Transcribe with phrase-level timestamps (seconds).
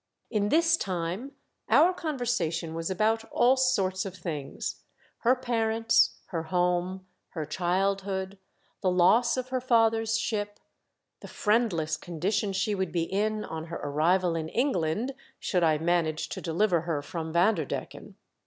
[0.29, 1.31] 192 THE DEATH SHIP, In this time
[1.69, 4.81] our conversation was about all sorts of things—
[5.19, 8.39] her parents, her home, her childhood,
[8.81, 10.59] the loss of her father's ship,
[11.19, 16.29] the friendless condition she would be in on her arrival in England should I manage
[16.29, 18.15] to deliver her from Vanderdecken.